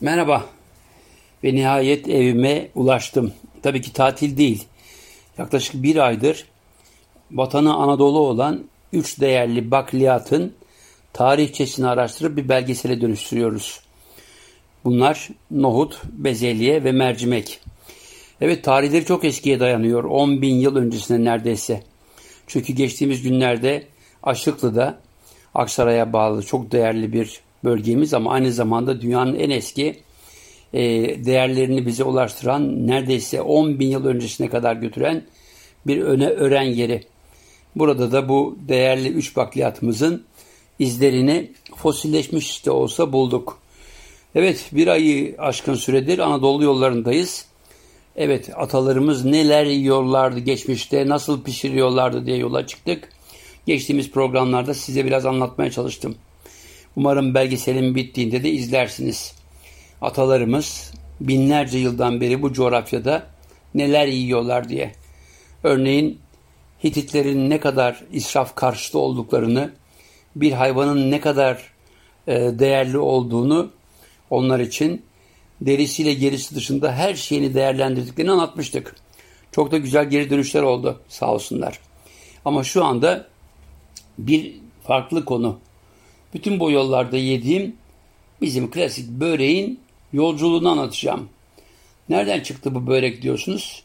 [0.00, 0.44] Merhaba
[1.44, 3.32] ve nihayet evime ulaştım.
[3.62, 4.64] Tabii ki tatil değil.
[5.38, 6.44] Yaklaşık bir aydır
[7.30, 10.54] vatanı Anadolu olan üç değerli bakliyatın
[11.12, 13.80] tarihçesini araştırıp bir belgesele dönüştürüyoruz.
[14.84, 17.60] Bunlar nohut, bezelye ve mercimek.
[18.40, 20.04] Evet tarihleri çok eskiye dayanıyor.
[20.04, 21.82] 10 bin yıl öncesine neredeyse.
[22.46, 23.86] Çünkü geçtiğimiz günlerde
[24.22, 24.98] Aşıklı'da
[25.54, 29.96] Aksaray'a bağlı çok değerli bir bölgemiz ama aynı zamanda dünyanın en eski
[30.72, 30.80] e,
[31.24, 35.22] değerlerini bize ulaştıran neredeyse 10 bin yıl öncesine kadar götüren
[35.86, 37.02] bir öne ören yeri.
[37.76, 40.24] Burada da bu değerli üç bakliyatımızın
[40.78, 43.58] izlerini fosilleşmiş de olsa bulduk.
[44.34, 47.46] Evet bir ayı aşkın süredir Anadolu yollarındayız.
[48.16, 53.08] Evet atalarımız neler yiyorlardı geçmişte, nasıl pişiriyorlardı diye yola çıktık.
[53.66, 56.16] Geçtiğimiz programlarda size biraz anlatmaya çalıştım.
[56.96, 59.34] Umarım belgeselin bittiğinde de izlersiniz.
[60.00, 63.26] Atalarımız binlerce yıldan beri bu coğrafyada
[63.74, 64.92] neler yiyorlar diye.
[65.64, 66.18] Örneğin
[66.84, 69.72] Hititlerin ne kadar israf karşıtı olduklarını,
[70.36, 71.72] bir hayvanın ne kadar
[72.26, 73.70] e, değerli olduğunu
[74.30, 75.02] onlar için
[75.60, 78.96] derisiyle gerisi dışında her şeyini değerlendirdiklerini anlatmıştık.
[79.52, 81.80] Çok da güzel geri dönüşler oldu sağ olsunlar.
[82.44, 83.28] Ama şu anda
[84.18, 85.58] bir farklı konu.
[86.34, 87.76] Bütün bu yollarda yediğim
[88.42, 89.80] bizim klasik böreğin
[90.12, 91.28] yolculuğunu anlatacağım.
[92.08, 93.82] Nereden çıktı bu börek diyorsunuz?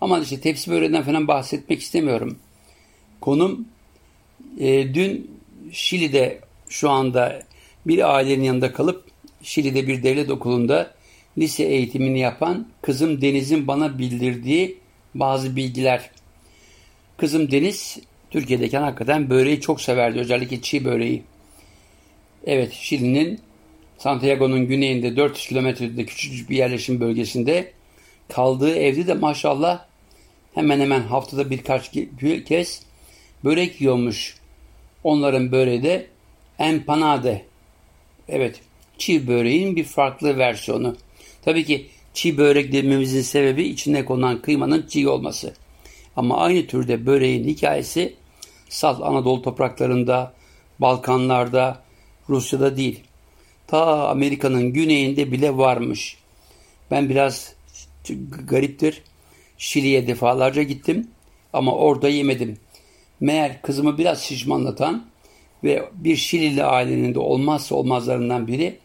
[0.00, 2.38] Ama işte tepsi böreğinden falan bahsetmek istemiyorum.
[3.20, 3.68] Konum
[4.58, 5.30] e, dün
[5.72, 7.42] Şili'de şu anda
[7.86, 9.04] bir ailenin yanında kalıp
[9.42, 10.94] Şili'de bir devlet okulunda
[11.38, 14.78] lise eğitimini yapan kızım Deniz'in bana bildirdiği
[15.14, 16.10] bazı bilgiler.
[17.16, 17.98] Kızım Deniz
[18.30, 20.20] Türkiye'deyken hakikaten böreği çok severdi.
[20.20, 21.22] Özellikle çiğ böreği.
[22.44, 23.40] Evet Şili'nin
[23.98, 27.72] Santiago'nun güneyinde 400 kilometrede küçücük bir yerleşim bölgesinde
[28.28, 29.84] kaldığı evde de maşallah
[30.54, 31.90] hemen hemen haftada birkaç
[32.46, 32.82] kez
[33.44, 34.36] börek yiyormuş.
[35.04, 36.06] Onların böreği de
[36.58, 37.44] empanade.
[38.28, 38.60] Evet
[38.98, 40.96] çiğ böreğin bir farklı versiyonu.
[41.44, 45.54] Tabii ki çiğ börek dememizin sebebi içine konan kıymanın çiğ olması.
[46.16, 48.14] Ama aynı türde böreğin hikayesi
[48.68, 50.32] salt Anadolu topraklarında,
[50.78, 51.82] Balkanlarda,
[52.28, 53.00] Rusya'da değil.
[53.66, 56.16] Ta Amerika'nın güneyinde bile varmış.
[56.90, 57.54] Ben biraz
[58.46, 59.02] gariptir.
[59.58, 61.08] Şili'ye defalarca gittim
[61.52, 62.58] ama orada yemedim.
[63.20, 65.06] Meğer kızımı biraz şişmanlatan
[65.64, 68.78] ve bir Şilili ailenin de olmazsa olmazlarından biri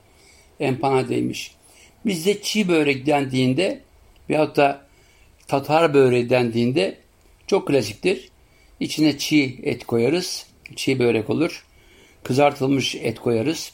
[0.59, 1.56] empanadeymiş.
[2.06, 3.81] Bizde çiğ börek dendiğinde
[4.30, 4.85] veyahut da
[5.47, 6.97] Tatar böreği dendiğinde
[7.47, 8.30] çok klasiktir.
[8.80, 10.46] İçine çiğ et koyarız.
[10.75, 11.66] Çiğ börek olur.
[12.24, 13.72] Kızartılmış et koyarız.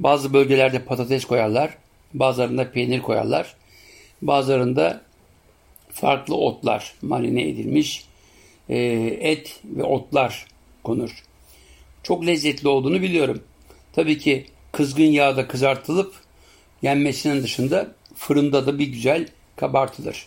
[0.00, 1.76] Bazı bölgelerde patates koyarlar.
[2.14, 3.54] Bazılarında peynir koyarlar.
[4.22, 5.02] Bazılarında
[5.92, 8.04] farklı otlar marine edilmiş
[8.68, 8.78] e,
[9.20, 10.46] et ve otlar
[10.84, 11.24] konur.
[12.02, 13.42] Çok lezzetli olduğunu biliyorum.
[13.92, 16.14] Tabii ki kızgın yağda kızartılıp
[16.82, 20.26] yenmesinin dışında fırında da bir güzel kabartılır.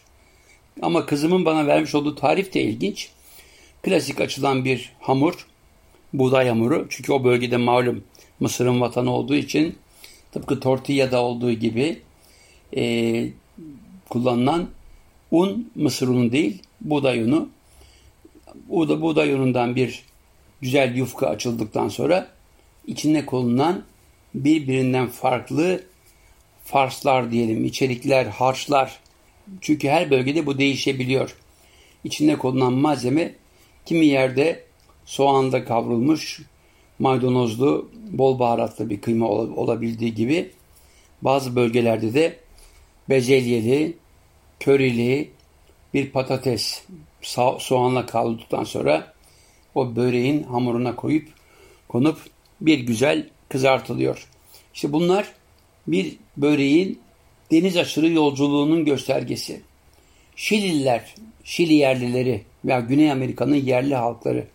[0.81, 3.09] Ama kızımın bana vermiş olduğu tarif de ilginç.
[3.83, 5.47] Klasik açılan bir hamur,
[6.13, 6.87] buğday hamuru.
[6.89, 8.03] Çünkü o bölgede malum
[8.39, 9.75] Mısır'ın vatanı olduğu için
[10.31, 12.01] tıpkı tortilla'da olduğu gibi
[12.75, 13.25] e,
[14.09, 14.69] kullanılan
[15.31, 17.49] un mısır unu değil, buğday unu.
[18.69, 20.03] Bu da buğday unundan bir
[20.61, 22.27] güzel yufka açıldıktan sonra
[22.87, 23.83] içine konulan
[24.33, 25.83] birbirinden farklı
[26.63, 28.99] farslar diyelim, içerikler, harçlar.
[29.61, 31.35] Çünkü her bölgede bu değişebiliyor.
[32.03, 33.35] İçine konulan malzeme
[33.85, 34.63] kimi yerde
[35.05, 36.41] soğanda kavrulmuş,
[36.99, 40.51] maydanozlu, bol baharatlı bir kıyma olabildiği gibi
[41.21, 42.39] bazı bölgelerde de
[43.09, 43.97] bezelyeli,
[44.59, 45.29] körili
[45.93, 46.83] bir patates
[47.59, 49.13] soğanla kavrulduktan sonra
[49.75, 51.27] o böreğin hamuruna koyup
[51.87, 52.17] konup
[52.61, 54.27] bir güzel kızartılıyor.
[54.73, 55.33] İşte bunlar
[55.87, 56.99] bir böreğin
[57.51, 59.61] deniz aşırı yolculuğunun göstergesi.
[60.35, 64.47] Şilililer, Şili yerlileri veya Güney Amerika'nın yerli halkları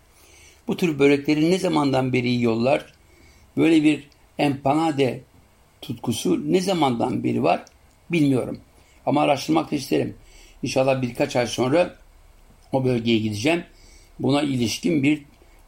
[0.69, 2.93] bu tür börekleri ne zamandan beri yiyorlar?
[3.57, 4.07] Böyle bir
[4.37, 5.21] empanade
[5.81, 7.65] tutkusu ne zamandan beri var
[8.11, 8.59] bilmiyorum.
[9.05, 10.15] Ama araştırmak da isterim.
[10.63, 11.95] İnşallah birkaç ay sonra
[12.71, 13.63] o bölgeye gideceğim.
[14.19, 15.21] Buna ilişkin bir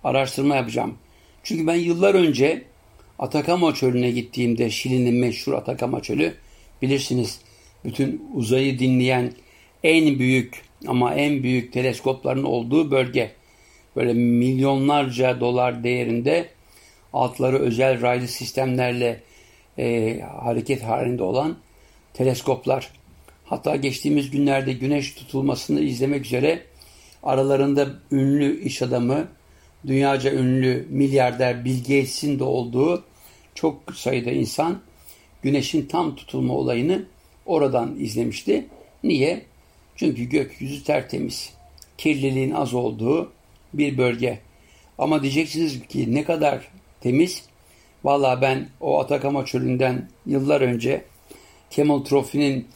[0.03, 0.97] araştırma yapacağım.
[1.43, 2.63] Çünkü ben yıllar önce
[3.19, 6.33] Atakama Çölü'ne gittiğimde Şili'nin meşhur Atakama Çölü
[6.81, 7.39] bilirsiniz
[7.85, 9.33] bütün uzayı dinleyen
[9.83, 13.40] en büyük ama en büyük teleskopların olduğu bölge.
[13.95, 16.49] Böyle milyonlarca dolar değerinde
[17.13, 19.21] altları özel raylı sistemlerle
[19.77, 21.57] e, hareket halinde olan
[22.13, 22.91] teleskoplar,
[23.45, 26.61] hatta geçtiğimiz günlerde güneş tutulmasını izlemek üzere
[27.23, 29.27] aralarında ünlü iş adamı,
[29.87, 33.03] dünyaca ünlü milyarder Bill Gates'in de olduğu
[33.55, 34.79] çok sayıda insan
[35.41, 37.05] güneşin tam tutulma olayını
[37.45, 38.65] oradan izlemişti.
[39.03, 39.41] Niye?
[39.95, 41.53] Çünkü gökyüzü tertemiz.
[41.97, 43.31] Kirliliğin az olduğu
[43.73, 44.39] bir bölge.
[44.97, 46.67] Ama diyeceksiniz ki ne kadar
[47.01, 47.45] temiz?
[48.03, 51.05] Valla ben o Atakama çölünden yıllar önce
[51.69, 52.67] Kemal Trophy'nin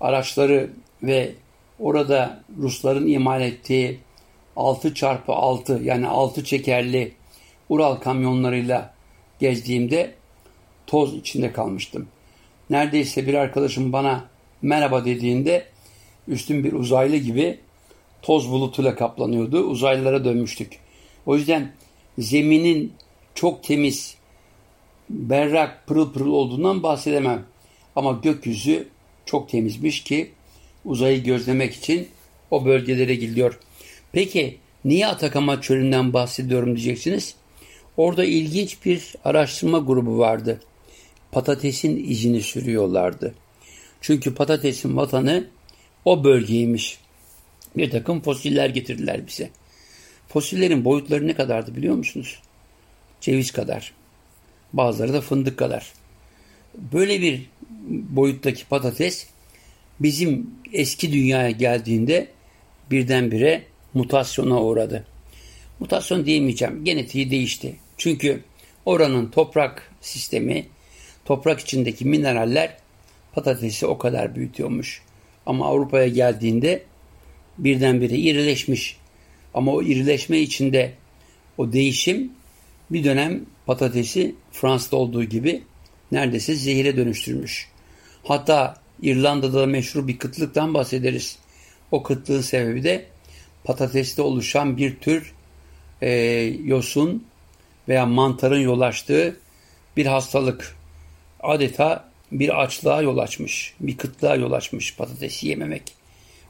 [0.00, 0.70] araçları
[1.02, 1.32] ve
[1.80, 3.98] orada Rusların imal ettiği
[4.56, 7.12] 6 çarpı 6 yani 6 çekerli
[7.68, 8.94] Ural kamyonlarıyla
[9.40, 10.14] gezdiğimde
[10.86, 12.08] toz içinde kalmıştım.
[12.70, 14.24] Neredeyse bir arkadaşım bana
[14.62, 15.64] merhaba dediğinde
[16.28, 17.58] üstün bir uzaylı gibi
[18.24, 19.60] toz bulutuyla kaplanıyordu.
[19.60, 20.78] Uzaylılara dönmüştük.
[21.26, 21.72] O yüzden
[22.18, 22.92] zeminin
[23.34, 24.16] çok temiz,
[25.10, 27.44] berrak, pırıl pırıl olduğundan bahsedemem.
[27.96, 28.88] Ama gökyüzü
[29.26, 30.30] çok temizmiş ki
[30.84, 32.08] uzayı gözlemek için
[32.50, 33.58] o bölgelere gidiyor.
[34.12, 37.34] Peki niye Atakama çölünden bahsediyorum diyeceksiniz.
[37.96, 40.60] Orada ilginç bir araştırma grubu vardı.
[41.32, 43.34] Patatesin izini sürüyorlardı.
[44.00, 45.46] Çünkü patatesin vatanı
[46.04, 47.03] o bölgeymiş.
[47.76, 49.50] Bir takım fosiller getirdiler bize.
[50.28, 52.38] Fosillerin boyutları ne kadardı biliyor musunuz?
[53.20, 53.92] Ceviz kadar.
[54.72, 55.92] Bazıları da fındık kadar.
[56.92, 57.50] Böyle bir
[57.88, 59.26] boyuttaki patates
[60.00, 62.28] bizim eski dünyaya geldiğinde
[62.90, 65.06] birdenbire mutasyona uğradı.
[65.80, 66.84] Mutasyon diyemeyeceğim.
[66.84, 67.76] Genetiği değişti.
[67.96, 68.40] Çünkü
[68.86, 70.66] oranın toprak sistemi,
[71.24, 72.76] toprak içindeki mineraller
[73.32, 75.02] patatesi o kadar büyütüyormuş.
[75.46, 76.82] Ama Avrupa'ya geldiğinde
[77.58, 78.96] birdenbire irileşmiş.
[79.54, 80.92] Ama o irileşme içinde
[81.58, 82.32] o değişim
[82.90, 85.62] bir dönem patatesi Fransa'da olduğu gibi
[86.12, 87.68] neredeyse zehire dönüştürmüş.
[88.24, 91.38] Hatta İrlanda'da meşhur bir kıtlıktan bahsederiz.
[91.90, 93.06] O kıtlığın sebebi de
[93.64, 95.34] patateste oluşan bir tür
[96.02, 96.10] e,
[96.64, 97.24] yosun
[97.88, 99.36] veya mantarın yol açtığı
[99.96, 100.76] bir hastalık.
[101.40, 105.82] Adeta bir açlığa yol açmış, bir kıtlığa yol açmış patatesi yememek.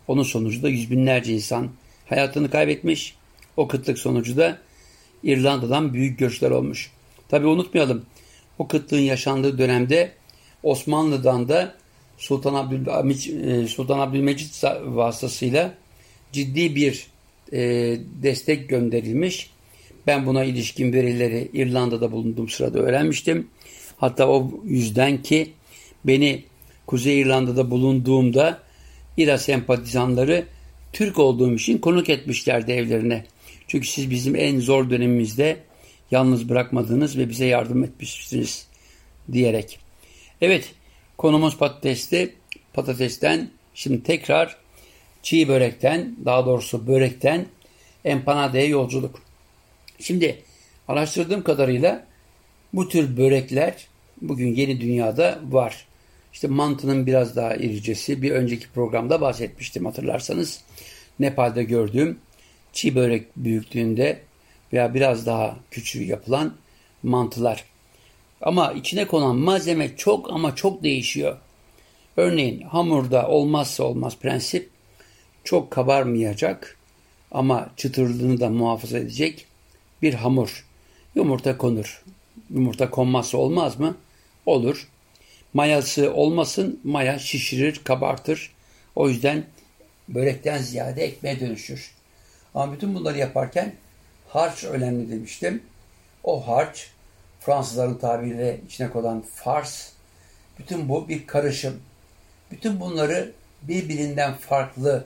[0.09, 1.71] Onun sonucu da yüz binlerce insan
[2.07, 3.15] hayatını kaybetmiş.
[3.57, 4.59] O kıtlık sonucu da
[5.23, 6.91] İrlanda'dan büyük göçler olmuş.
[7.29, 8.05] Tabi unutmayalım
[8.59, 10.13] o kıtlığın yaşandığı dönemde
[10.63, 11.75] Osmanlı'dan da
[12.19, 15.75] Sultan Abdülhamit e, Sultan Abdülmecit vasıtasıyla
[16.33, 17.07] ciddi bir
[17.53, 17.61] e,
[18.23, 19.51] destek gönderilmiş.
[20.07, 23.49] Ben buna ilişkin verileri İrlanda'da bulunduğum sırada öğrenmiştim.
[23.97, 25.53] Hatta o yüzden ki
[26.05, 26.45] beni
[26.87, 28.64] Kuzey İrlanda'da bulunduğumda
[29.17, 30.47] İRA sempatizanları
[30.93, 33.25] Türk olduğum için konuk etmişlerdi evlerine.
[33.69, 35.57] Çünkü siz bizim en zor dönemimizde
[36.11, 38.67] yalnız bırakmadınız ve bize yardım etmişsiniz
[39.33, 39.79] diyerek.
[40.41, 40.73] Evet
[41.19, 42.35] konumuz patatesti.
[42.73, 44.57] Patatesten şimdi tekrar
[45.23, 47.47] çiğ börekten daha doğrusu börekten
[48.05, 49.23] empanadeye yolculuk.
[50.01, 50.43] Şimdi
[50.89, 52.07] araştırdığım kadarıyla
[52.73, 53.75] bu tür börekler
[54.23, 55.87] bugün yeni dünyada var.
[56.35, 60.61] İşte mantının biraz daha iricesi bir önceki programda bahsetmiştim hatırlarsanız.
[61.21, 62.19] Nepal'de gördüğüm
[62.73, 64.21] çiğ börek büyüklüğünde
[64.73, 66.55] veya biraz daha küçüğü yapılan
[67.03, 67.65] mantılar.
[68.41, 71.37] Ama içine konan malzeme çok ama çok değişiyor.
[72.17, 74.71] Örneğin hamurda olmazsa olmaz prensip
[75.45, 76.77] çok kabarmayacak
[77.31, 79.47] ama çıtırlığını da muhafaza edecek
[80.03, 80.67] bir hamur.
[81.15, 82.05] Yumurta konur.
[82.51, 83.97] Yumurta konmazsa olmaz mı?
[84.47, 84.89] Olur.
[85.55, 88.55] Mayası olmasın, maya şişirir, kabartır.
[88.97, 89.45] O yüzden
[90.09, 91.95] börekten ziyade ekmeğe dönüşür.
[92.55, 93.75] Ama bütün bunları yaparken
[94.29, 95.63] harç önemli demiştim.
[96.25, 96.91] O harç
[97.41, 99.89] Fransızların tabiriyle içine konan fars.
[100.59, 101.83] Bütün bu bir karışım.
[102.51, 103.33] Bütün bunları
[103.63, 105.05] birbirinden farklı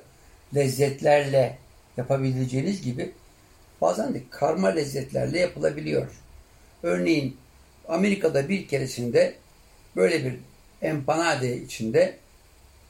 [0.54, 1.58] lezzetlerle
[1.96, 3.12] yapabileceğiniz gibi
[3.80, 6.06] bazen de karma lezzetlerle yapılabiliyor.
[6.82, 7.36] Örneğin
[7.88, 9.34] Amerika'da bir keresinde
[9.96, 10.34] böyle bir
[10.82, 12.16] empanade içinde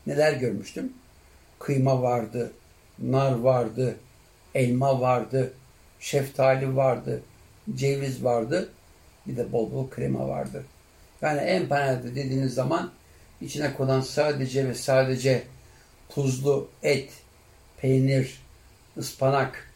[0.07, 0.93] neler görmüştüm?
[1.59, 2.52] Kıyma vardı,
[2.99, 3.97] nar vardı,
[4.55, 5.52] elma vardı,
[6.00, 7.23] şeftali vardı,
[7.75, 8.69] ceviz vardı,
[9.26, 10.64] bir de bol bol krema vardı.
[11.23, 12.90] Yani empanade dediğiniz zaman
[13.40, 15.43] içine konan sadece ve sadece
[16.09, 17.11] tuzlu et,
[17.81, 18.43] peynir,
[18.97, 19.69] ıspanak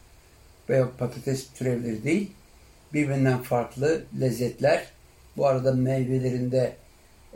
[0.69, 2.31] veya patates türevleri değil,
[2.93, 4.85] birbirinden farklı lezzetler
[5.37, 6.75] bu arada meyvelerinde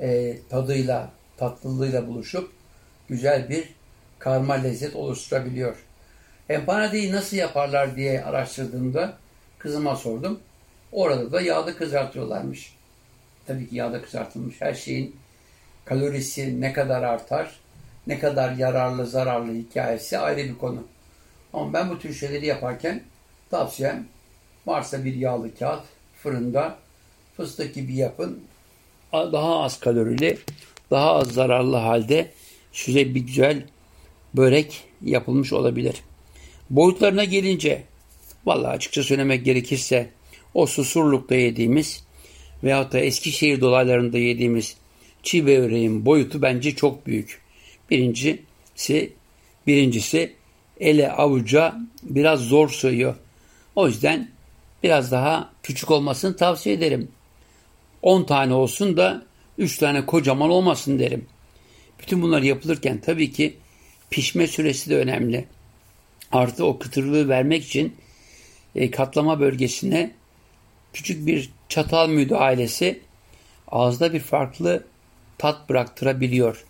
[0.02, 2.52] e, tadıyla, tatlılığıyla buluşup
[3.10, 3.70] güzel bir
[4.20, 5.76] karma lezzet oluşturabiliyor.
[6.50, 9.18] Empanadeyi nasıl yaparlar diye araştırdığımda
[9.58, 10.40] kızıma sordum.
[10.92, 12.76] Orada da yağda kızartıyorlarmış.
[13.48, 15.16] Tabii ki yağda kızartılmış her şeyin
[15.86, 17.60] kalorisi ne kadar artar,
[18.08, 20.84] ne kadar yararlı zararlı hikayesi ayrı bir konu.
[21.54, 23.04] Ama ben bu tür şeyleri yaparken
[23.50, 24.06] tavsiyem
[24.66, 25.84] varsa bir yağlı kağıt
[26.24, 26.78] fırında
[27.38, 28.44] fıstık gibi yapın.
[29.34, 30.38] Daha az kalorili,
[30.92, 32.32] daha az zararlı halde
[32.72, 33.66] size bir güzel
[34.34, 35.96] börek yapılmış olabilir.
[36.70, 37.84] Boyutlarına gelince
[38.46, 40.10] vallahi açıkça söylemek gerekirse
[40.54, 42.04] o Susurluk'ta yediğimiz
[42.64, 44.78] veyahut da Eskişehir dolaylarında yediğimiz
[45.24, 47.42] çiğ böreğin boyutu bence çok büyük.
[47.90, 49.14] Birincisi,
[49.68, 50.34] birincisi
[50.80, 53.16] ele avuca biraz zor sığıyor.
[53.76, 54.32] O yüzden
[54.84, 57.12] biraz daha küçük olmasını tavsiye ederim.
[58.02, 59.26] 10 tane olsun da
[59.58, 61.26] 3 tane kocaman olmasın derim.
[62.00, 63.58] Bütün bunlar yapılırken tabii ki
[64.10, 65.46] pişme süresi de önemli.
[66.32, 67.96] Artı o kıtırlığı vermek için
[68.76, 70.12] e, katlama bölgesine
[70.94, 73.00] küçük bir çatal müdahalesi
[73.68, 74.84] ağızda bir farklı
[75.38, 76.66] tat bıraktırabiliyor.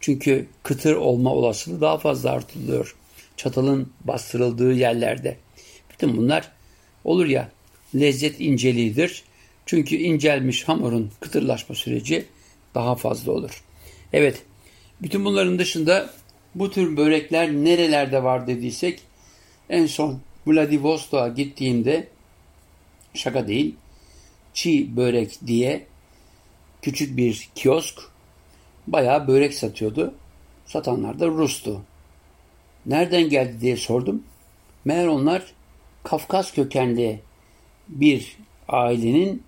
[0.00, 2.96] Çünkü kıtır olma olasılığı daha fazla artılıyor.
[3.36, 5.36] Çatalın bastırıldığı yerlerde.
[5.90, 6.52] Bütün bunlar
[7.04, 7.50] olur ya
[7.94, 9.24] lezzet inceliğidir.
[9.66, 12.26] Çünkü incelmiş hamurun kıtırlaşma süreci
[12.74, 13.64] daha fazla olur.
[14.12, 14.42] Evet,
[15.02, 16.10] bütün bunların dışında
[16.54, 19.00] bu tür börekler nerelerde var dediysek
[19.70, 22.08] en son Vladivostok'a gittiğimde
[23.14, 23.74] şaka değil
[24.54, 25.86] çiğ börek diye
[26.82, 28.00] küçük bir kiosk
[28.86, 30.14] bayağı börek satıyordu.
[30.66, 31.82] Satanlar da Rus'tu.
[32.86, 34.22] Nereden geldi diye sordum.
[34.84, 35.42] Meğer onlar
[36.04, 37.20] Kafkas kökenli
[37.88, 38.36] bir
[38.68, 39.42] ailenin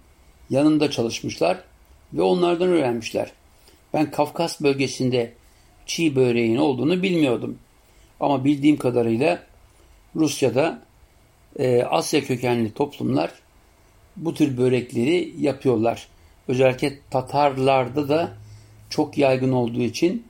[0.52, 1.59] yanında çalışmışlar
[2.12, 3.32] ve onlardan öğrenmişler.
[3.94, 5.32] Ben Kafkas bölgesinde
[5.87, 7.59] çiğ böreğin olduğunu bilmiyordum.
[8.21, 9.42] Ama bildiğim kadarıyla
[10.16, 10.82] Rusya'da
[11.59, 13.30] e, Asya kökenli toplumlar
[14.16, 16.09] bu tür börekleri yapıyorlar.
[16.49, 18.32] Özellikle Tatarlarda da
[18.90, 20.25] çok yaygın olduğu için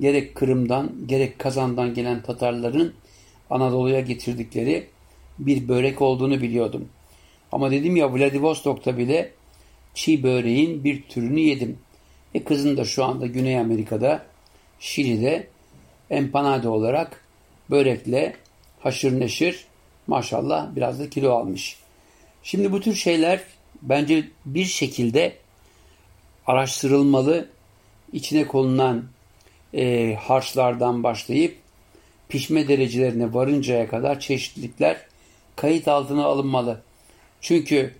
[0.00, 2.94] gerek Kırım'dan gerek Kazan'dan gelen Tatarların
[3.50, 4.86] Anadolu'ya getirdikleri
[5.38, 6.88] bir börek olduğunu biliyordum.
[7.52, 9.32] Ama dedim ya Vladivostok'ta bile
[9.94, 11.78] çiğ böreğin bir türünü yedim.
[12.34, 14.26] E kızım da şu anda Güney Amerika'da,
[14.80, 15.46] Şili'de
[16.10, 17.24] empanade olarak
[17.70, 18.36] börekle
[18.80, 19.66] haşır neşir
[20.06, 21.78] maşallah biraz da kilo almış.
[22.42, 23.40] Şimdi bu tür şeyler
[23.82, 25.36] bence bir şekilde
[26.46, 27.48] araştırılmalı.
[28.12, 29.04] İçine konulan
[29.74, 31.56] e, harçlardan başlayıp
[32.28, 35.06] pişme derecelerine varıncaya kadar çeşitlilikler
[35.56, 36.82] kayıt altına alınmalı.
[37.40, 37.94] Çünkü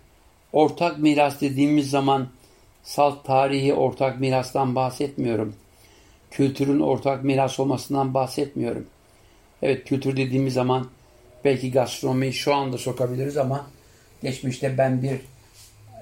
[0.55, 2.29] ortak miras dediğimiz zaman
[2.83, 5.55] salt tarihi ortak mirastan bahsetmiyorum.
[6.31, 8.87] Kültürün ortak miras olmasından bahsetmiyorum.
[9.63, 10.89] Evet kültür dediğimiz zaman
[11.45, 13.67] belki gastronomiyi şu anda sokabiliriz ama
[14.23, 15.21] geçmişte ben bir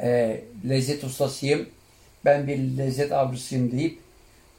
[0.02, 1.68] e, lezzet ustasıyım,
[2.24, 3.98] ben bir lezzet avcısıyım deyip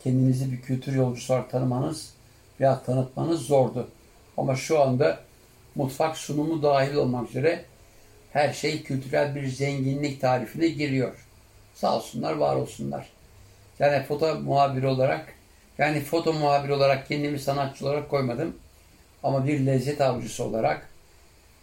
[0.03, 2.13] kendinizi bir kültür yolcusu olarak tanımanız
[2.59, 3.87] veya tanıtmanız zordu.
[4.37, 5.19] Ama şu anda
[5.75, 7.65] mutfak sunumu dahil olmak üzere
[8.33, 11.27] her şey kültürel bir zenginlik tarifine giriyor.
[11.75, 13.09] Sağ olsunlar, var olsunlar.
[13.79, 15.33] Yani foto muhabiri olarak,
[15.77, 18.55] yani foto muhabiri olarak kendimi sanatçı olarak koymadım.
[19.23, 20.89] Ama bir lezzet avcısı olarak,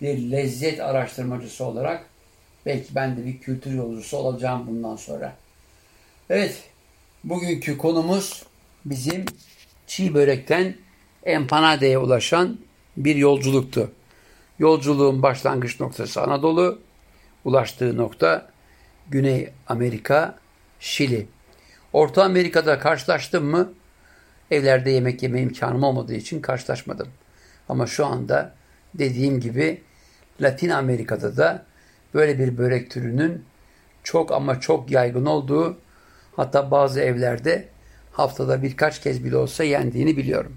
[0.00, 2.06] bir lezzet araştırmacısı olarak
[2.66, 5.36] belki ben de bir kültür yolcusu olacağım bundan sonra.
[6.30, 6.62] Evet,
[7.24, 8.42] bugünkü konumuz
[8.84, 9.24] bizim
[9.86, 10.74] çiğ börekten
[11.24, 12.58] empanadeye ulaşan
[12.96, 13.92] bir yolculuktu.
[14.60, 16.78] Yolculuğun başlangıç noktası Anadolu,
[17.44, 18.48] ulaştığı nokta
[19.08, 20.38] Güney Amerika,
[20.80, 21.26] Şili.
[21.92, 23.72] Orta Amerika'da karşılaştım mı?
[24.50, 27.08] Evlerde yemek yeme imkanım olmadığı için karşılaşmadım.
[27.68, 28.54] Ama şu anda
[28.94, 29.82] dediğim gibi
[30.40, 31.64] Latin Amerika'da da
[32.14, 33.44] böyle bir börek türünün
[34.02, 35.78] çok ama çok yaygın olduğu
[36.36, 37.68] hatta bazı evlerde
[38.12, 40.56] haftada birkaç kez bile olsa yendiğini biliyorum.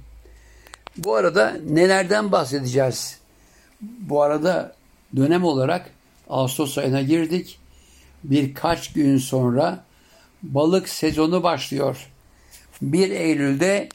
[0.98, 3.23] Bu arada nelerden bahsedeceğiz?
[4.00, 4.76] Bu arada
[5.16, 5.90] dönem olarak
[6.30, 7.60] Ağustos ayına girdik.
[8.24, 9.84] Birkaç gün sonra
[10.44, 12.10] balık sezonu başlıyor.
[12.82, 13.90] 1 Eylül'de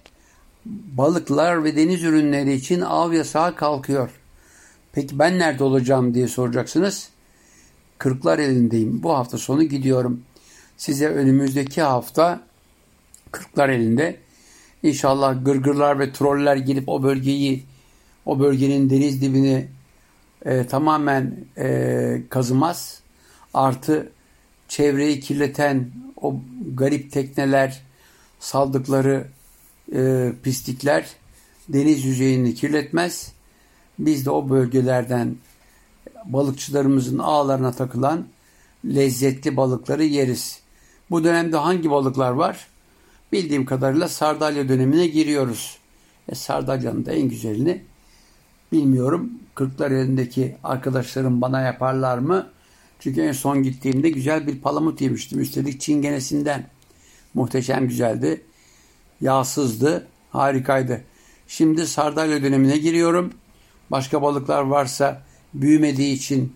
[0.67, 4.11] balıklar ve deniz ürünleri için av yasağı kalkıyor.
[4.93, 7.09] Peki ben nerede olacağım diye soracaksınız.
[7.99, 9.03] Kırklar elindeyim.
[9.03, 10.23] Bu hafta sonu gidiyorum.
[10.77, 12.41] Size önümüzdeki hafta
[13.33, 14.19] Kırklar elinde
[14.83, 17.63] İnşallah gırgırlar ve troller gelip o bölgeyi,
[18.27, 19.69] o bölgenin deniz dibini
[20.45, 23.01] e, tamamen e, kazımaz.
[23.55, 24.13] Artı
[24.69, 25.91] çevreyi kirleten
[26.23, 26.35] o
[26.75, 27.83] garip tekneler,
[28.41, 29.27] saldıkları
[29.95, 31.09] e, pislikler
[31.69, 33.33] deniz yüzeyini kirletmez.
[33.99, 35.37] Biz de o bölgelerden
[36.25, 38.27] balıkçılarımızın ağlarına takılan
[38.85, 40.61] lezzetli balıkları yeriz.
[41.11, 42.69] Bu dönemde hangi balıklar var?
[43.33, 45.79] bildiğim kadarıyla Sardalya dönemine giriyoruz.
[46.29, 47.83] E, Sardalya'nın da en güzelini
[48.73, 49.31] bilmiyorum.
[49.55, 52.47] Kırklar elindeki arkadaşlarım bana yaparlar mı?
[53.01, 55.41] Çünkü en son gittiğimde güzel bir palamut yemiştim.
[55.41, 56.67] Üstelik çingenesinden.
[57.35, 58.43] Muhteşem güzeldi.
[59.21, 60.07] Yağsızdı.
[60.31, 61.05] Harikaydı.
[61.49, 63.33] Şimdi sardalya dönemine giriyorum.
[63.91, 65.23] Başka balıklar varsa
[65.55, 66.53] büyümediği için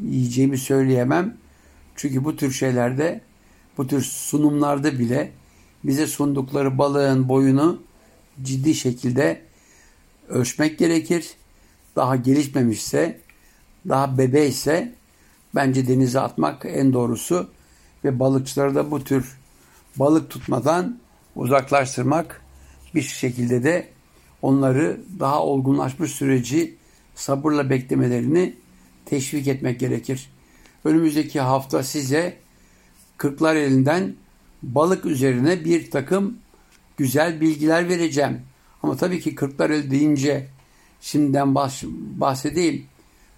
[0.00, 1.36] yiyeceğimi söyleyemem.
[1.96, 3.20] Çünkü bu tür şeylerde,
[3.78, 5.32] bu tür sunumlarda bile
[5.84, 7.82] bize sundukları balığın boyunu
[8.42, 9.42] ciddi şekilde
[10.28, 11.30] ölçmek gerekir.
[11.96, 13.20] Daha gelişmemişse,
[13.88, 14.94] daha bebeyse
[15.54, 17.50] bence denize atmak en doğrusu
[18.04, 19.38] ve balıkçıları da bu tür
[19.96, 20.98] balık tutmadan
[21.36, 22.40] uzaklaştırmak
[22.94, 23.88] bir şekilde de
[24.42, 26.76] onları daha olgunlaşmış süreci
[27.14, 28.54] sabırla beklemelerini
[29.04, 30.30] teşvik etmek gerekir.
[30.84, 32.36] Önümüzdeki hafta size
[33.16, 34.14] Kırklar elinden
[34.62, 36.38] balık üzerine bir takım
[36.96, 38.40] güzel bilgiler vereceğim.
[38.86, 40.46] Ama tabii ki Kırklar el deyince
[41.00, 41.54] şimdiden
[42.20, 42.86] bahsedeyim.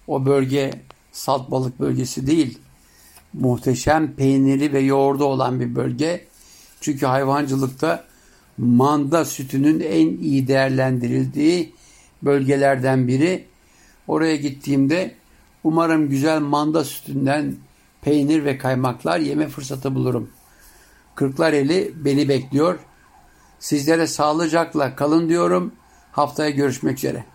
[0.07, 0.71] O bölge
[1.11, 2.59] salt balık bölgesi değil.
[3.33, 6.25] Muhteşem peyniri ve yoğurdu olan bir bölge.
[6.81, 8.05] Çünkü hayvancılıkta
[8.57, 11.73] manda sütünün en iyi değerlendirildiği
[12.21, 13.45] bölgelerden biri.
[14.07, 15.15] Oraya gittiğimde
[15.63, 17.55] umarım güzel manda sütünden
[18.01, 20.29] peynir ve kaymaklar yeme fırsatı bulurum.
[21.15, 22.79] Kırklareli beni bekliyor.
[23.59, 25.73] Sizlere sağlıcakla kalın diyorum.
[26.11, 27.25] Haftaya görüşmek üzere.